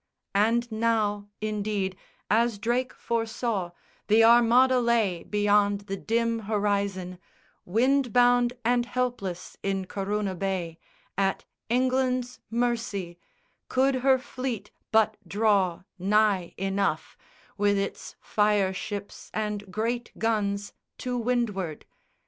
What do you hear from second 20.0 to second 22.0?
guns To windward.